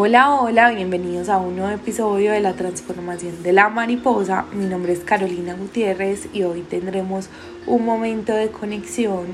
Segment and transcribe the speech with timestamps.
[0.00, 4.44] Hola, hola, bienvenidos a un nuevo episodio de la transformación de la mariposa.
[4.52, 7.28] Mi nombre es Carolina Gutiérrez y hoy tendremos
[7.66, 9.26] un momento de conexión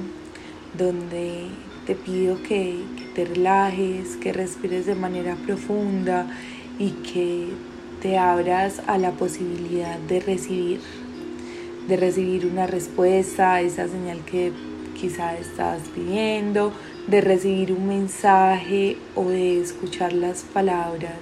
[0.72, 1.48] donde
[1.87, 2.79] te pido que,
[3.14, 6.27] te relajes, que respires de manera profunda
[6.79, 7.49] y que
[8.01, 10.81] te abras a la posibilidad de recibir,
[11.89, 14.51] de recibir una respuesta, esa señal que
[14.99, 16.73] quizá estás pidiendo,
[17.07, 21.18] de recibir un mensaje o de escuchar las palabras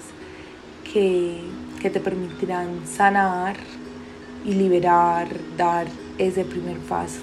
[0.93, 1.41] que,
[1.81, 3.57] que te permitirán sanar
[4.45, 5.87] y liberar, dar
[6.19, 7.21] ese primer paso.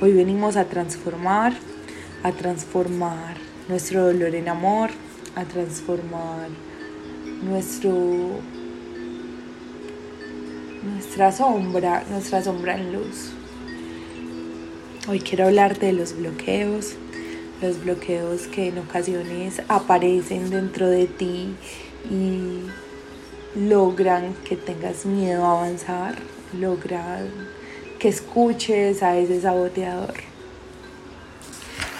[0.00, 1.52] Hoy venimos a transformar,
[2.22, 3.36] a transformar
[3.68, 4.90] nuestro dolor en amor,
[5.34, 6.48] a transformar
[7.42, 8.40] nuestro
[10.82, 13.32] nuestra sombra, nuestra sombra en luz.
[15.08, 16.94] Hoy quiero hablarte de los bloqueos,
[17.60, 21.54] los bloqueos que en ocasiones aparecen dentro de ti
[22.10, 22.60] y
[23.58, 26.16] logran que tengas miedo a avanzar,
[26.58, 27.28] logran
[27.98, 30.14] que escuches a ese saboteador.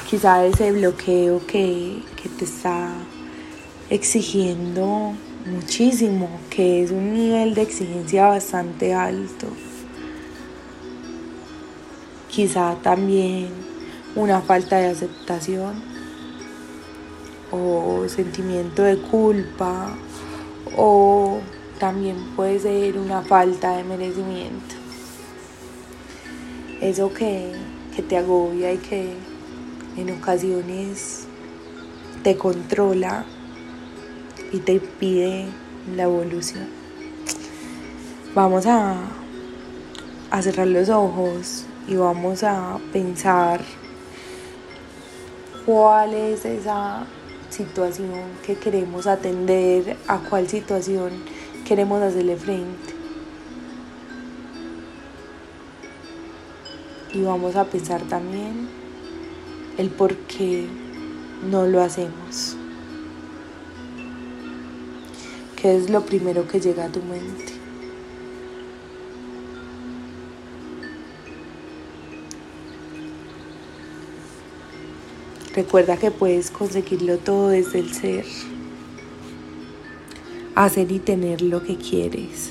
[0.09, 2.91] Quizá ese bloqueo que, que te está
[3.91, 5.15] exigiendo
[5.47, 9.48] muchísimo, que es un nivel de exigencia bastante alto.
[12.29, 13.66] Quizá también
[14.17, 15.75] una falta de aceptación
[17.53, 19.95] o sentimiento de culpa
[20.77, 21.39] o
[21.78, 24.75] también puede ser una falta de merecimiento.
[26.81, 27.53] Eso que,
[27.95, 29.12] que te agobia y que
[29.98, 31.27] en ocasiones
[32.23, 33.27] te controla
[34.51, 35.47] y te pide
[35.95, 36.67] la evolución.
[38.34, 38.97] Vamos a,
[40.30, 43.61] a cerrar los ojos y vamos a pensar
[45.67, 47.05] cuál es esa
[47.50, 51.11] situación que queremos atender, a cuál situación
[51.67, 52.95] queremos hacerle frente.
[57.13, 58.68] Y vamos a pensar también
[59.77, 60.68] el por qué
[61.51, 62.57] no lo hacemos.
[65.61, 67.55] ¿Qué es lo primero que llega a tu mente?
[75.56, 78.27] Recuerda que puedes conseguirlo todo desde el ser.
[80.55, 82.50] Hacer y tener lo que quieres.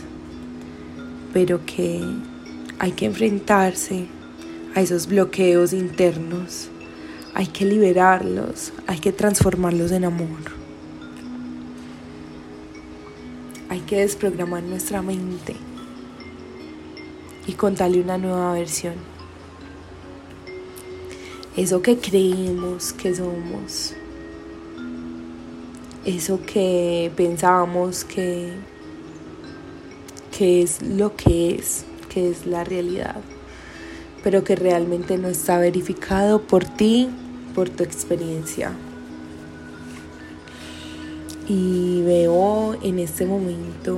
[1.32, 2.02] Pero que
[2.80, 4.08] hay que enfrentarse
[4.74, 6.70] a esos bloqueos internos.
[7.36, 8.74] Hay que liberarlos.
[8.88, 10.66] Hay que transformarlos en amor.
[13.70, 15.56] Hay que desprogramar nuestra mente
[17.46, 19.15] y contarle una nueva versión
[21.58, 23.94] eso que creemos que somos,
[26.04, 28.52] eso que pensábamos que,
[30.38, 33.22] que es lo que es, que es la realidad,
[34.22, 37.10] pero que realmente no está verificado por ti,
[37.54, 38.74] por tu experiencia.
[41.48, 43.98] Y veo en este momento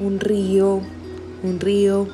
[0.00, 0.80] un río,
[1.44, 2.08] un río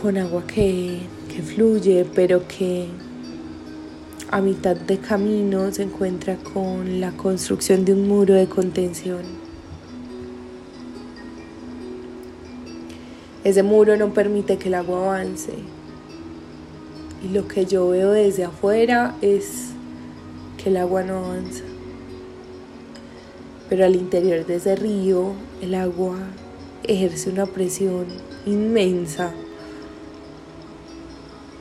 [0.00, 2.86] con agua que que fluye, pero que
[4.30, 9.22] a mitad de camino se encuentra con la construcción de un muro de contención.
[13.44, 15.52] Ese muro no permite que el agua avance.
[17.24, 19.70] Y lo que yo veo desde afuera es
[20.58, 21.64] que el agua no avanza.
[23.68, 25.32] Pero al interior de ese río,
[25.62, 26.16] el agua
[26.82, 28.06] ejerce una presión
[28.46, 29.32] inmensa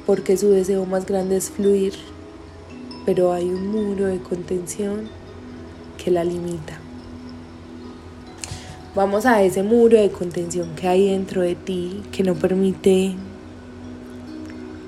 [0.09, 1.94] porque su deseo más grande es fluir,
[3.06, 5.08] pero hay un muro de contención
[6.03, 6.80] que la limita.
[8.96, 13.14] Vamos a ese muro de contención que hay dentro de ti que no permite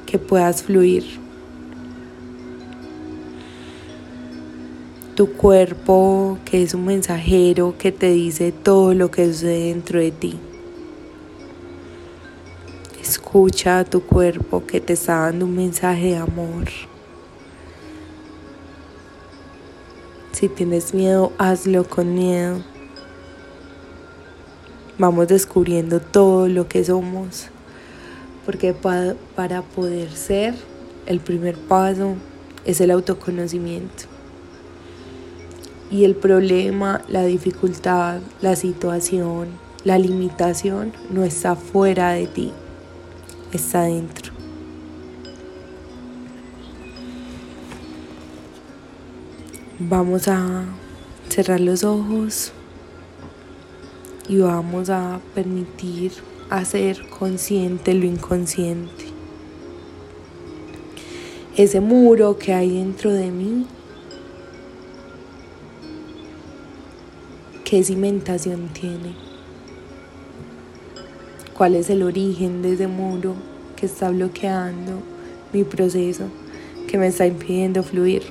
[0.08, 1.04] que puedas fluir.
[5.14, 10.10] Tu cuerpo, que es un mensajero que te dice todo lo que sucede dentro de
[10.10, 10.40] ti.
[13.12, 16.70] Escucha a tu cuerpo que te está dando un mensaje de amor.
[20.32, 22.64] Si tienes miedo, hazlo con miedo.
[24.98, 27.48] Vamos descubriendo todo lo que somos.
[28.46, 30.56] Porque para poder ser,
[31.06, 32.16] el primer paso
[32.64, 34.06] es el autoconocimiento.
[35.92, 39.50] Y el problema, la dificultad, la situación,
[39.84, 42.54] la limitación no está fuera de ti
[43.58, 44.32] está dentro.
[49.80, 50.66] Vamos a
[51.30, 52.52] cerrar los ojos
[54.30, 56.12] y vamos a permitir
[56.50, 59.06] hacer consciente lo inconsciente.
[61.58, 63.66] Ese muro que hay dentro de mí,
[67.66, 69.31] ¿qué cimentación tiene?
[71.62, 73.36] ¿Cuál es el origen de ese muro
[73.76, 74.94] que está bloqueando
[75.54, 76.24] mi proceso,
[76.88, 78.24] que me está impidiendo fluir?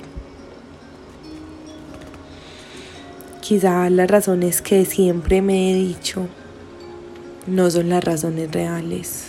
[3.39, 6.27] Quizá las razones que siempre me he dicho
[7.47, 9.27] no son las razones reales.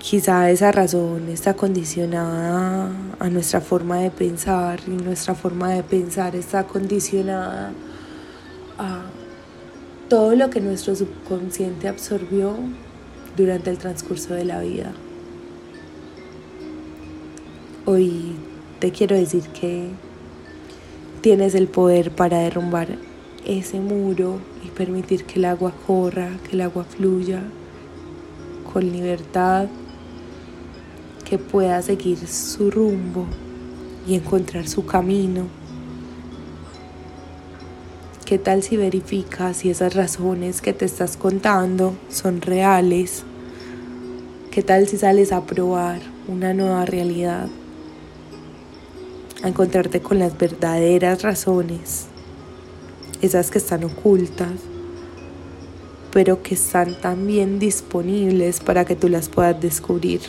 [0.00, 2.90] Quizá esa razón está condicionada
[3.20, 7.70] a nuestra forma de pensar y nuestra forma de pensar está condicionada
[8.78, 9.02] a
[10.10, 12.54] todo lo que nuestro subconsciente absorbió
[13.38, 14.92] durante el transcurso de la vida.
[17.86, 18.36] Hoy
[18.78, 19.88] te quiero decir que
[21.20, 22.96] Tienes el poder para derrumbar
[23.44, 27.42] ese muro y permitir que el agua corra, que el agua fluya
[28.72, 29.66] con libertad,
[31.28, 33.26] que pueda seguir su rumbo
[34.08, 35.42] y encontrar su camino.
[38.30, 43.24] ¿Qué tal si verificas si esas razones que te estás contando son reales?
[44.52, 47.48] ¿Qué tal si sales a probar una nueva realidad?
[49.42, 52.06] a encontrarte con las verdaderas razones,
[53.20, 54.60] esas que están ocultas,
[56.12, 60.20] pero que están también disponibles para que tú las puedas descubrir.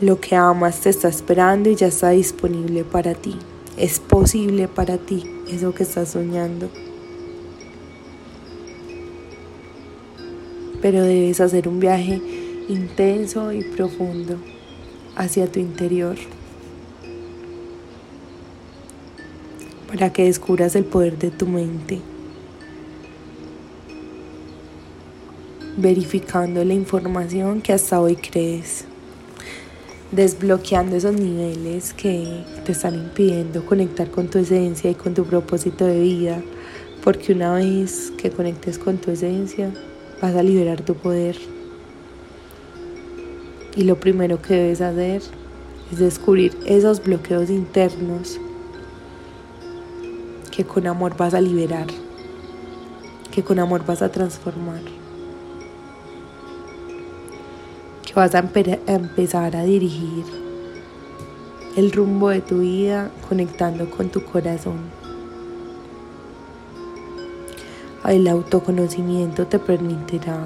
[0.00, 3.36] Lo que amas te está esperando y ya está disponible para ti.
[3.78, 6.68] Es posible para ti eso que estás soñando.
[10.82, 12.20] Pero debes hacer un viaje
[12.68, 14.36] intenso y profundo
[15.16, 16.16] hacia tu interior
[19.88, 22.00] para que descubras el poder de tu mente,
[25.78, 28.84] verificando la información que hasta hoy crees,
[30.12, 35.84] desbloqueando esos niveles que te están impidiendo conectar con tu esencia y con tu propósito
[35.84, 36.42] de vida,
[37.02, 39.72] porque una vez que conectes con tu esencia,
[40.20, 41.36] vas a liberar tu poder.
[43.74, 45.22] Y lo primero que debes hacer
[45.92, 48.40] es descubrir esos bloqueos internos
[50.50, 51.86] que con amor vas a liberar,
[53.30, 54.80] que con amor vas a transformar,
[58.16, 60.24] vas a empezar a dirigir
[61.76, 64.78] el rumbo de tu vida conectando con tu corazón.
[68.08, 70.38] El autoconocimiento te permitirá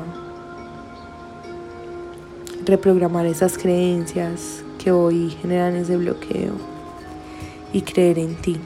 [2.65, 6.55] reprogramar esas creencias que hoy generan ese bloqueo
[7.73, 8.61] y creer en ti.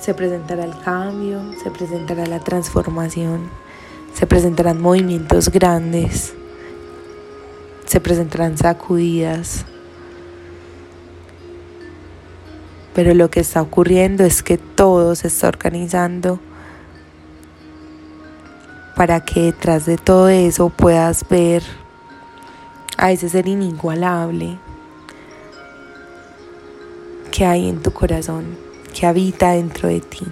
[0.00, 3.50] Se presentará el cambio, se presentará la transformación,
[4.16, 6.32] se presentarán movimientos grandes,
[7.84, 9.66] se presentarán sacudidas.
[12.94, 16.40] Pero lo que está ocurriendo es que todo se está organizando
[18.96, 21.62] para que detrás de todo eso puedas ver
[22.96, 24.58] a ese ser inigualable
[27.30, 28.56] que hay en tu corazón,
[28.94, 30.26] que habita dentro de ti.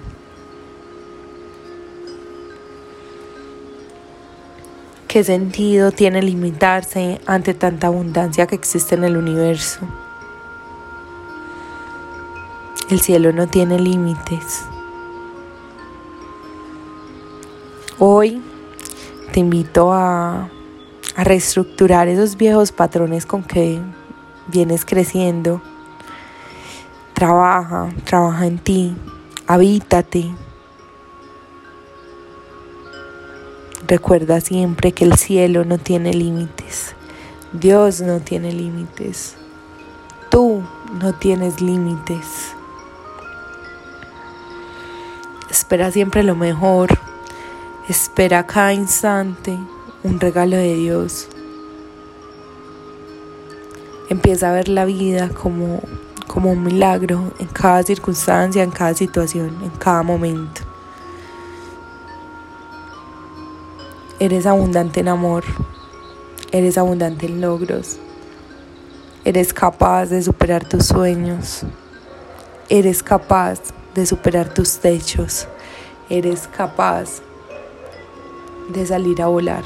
[5.15, 9.79] ¿Qué sentido tiene limitarse ante tanta abundancia que existe en el universo?
[12.89, 14.65] El cielo no tiene límites.
[17.97, 18.41] Hoy
[19.31, 20.49] te invito a,
[21.15, 23.79] reestructurar esos viejos patrones con que
[24.47, 25.61] vienes creciendo.
[27.13, 28.93] Trabaja, trabaja en ti,
[29.47, 30.35] habítate.
[33.87, 36.95] Recuerda siempre que el cielo no tiene límites.
[37.53, 39.35] Dios no tiene límites.
[40.31, 40.63] Tú
[40.99, 42.25] no tienes límites.
[45.51, 46.97] Espera siempre lo mejor.
[47.87, 49.55] Espera cada instante
[50.01, 51.27] un regalo de Dios.
[54.09, 55.81] Empieza a ver la vida como,
[56.25, 60.74] como un milagro en cada circunstancia, en cada situación, en cada momento.
[64.17, 65.43] Eres abundante en amor,
[66.53, 67.97] eres abundante en logros,
[69.25, 71.63] eres capaz de superar tus sueños,
[72.69, 73.59] eres capaz
[73.93, 75.49] de superar tus techos,
[76.09, 77.21] eres capaz
[78.69, 79.65] de salir a volar.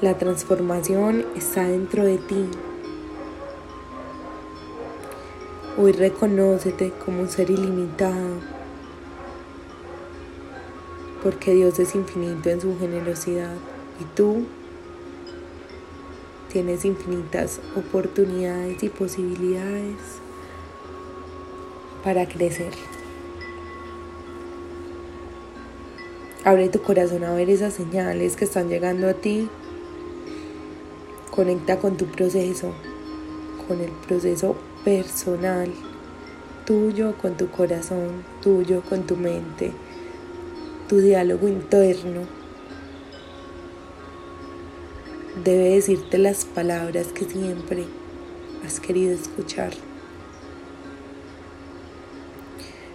[0.00, 2.48] La transformación está dentro de ti.
[5.76, 8.38] Hoy reconócete como un ser ilimitado,
[11.24, 13.54] porque Dios es infinito en su generosidad
[13.98, 14.44] y tú
[16.52, 19.96] tienes infinitas oportunidades y posibilidades
[22.04, 22.72] para crecer.
[26.44, 29.48] Abre tu corazón a ver esas señales que están llegando a ti.
[31.30, 32.74] Conecta con tu proceso,
[33.66, 35.72] con el proceso personal,
[36.66, 39.72] tuyo con tu corazón, tuyo con tu mente,
[40.88, 42.22] tu diálogo interno.
[45.42, 47.84] Debe decirte las palabras que siempre
[48.64, 49.72] has querido escuchar.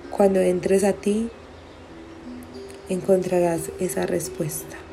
[0.10, 1.30] Cuando entres a ti,
[2.90, 4.89] encontrarás esa respuesta.